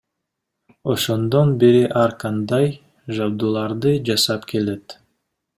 Ошондон 0.93 1.51
бери 1.63 1.83
ар 2.05 2.15
кандай 2.25 2.67
жабдууларды 3.19 3.97
жасап 4.11 4.53
келет. 4.55 5.01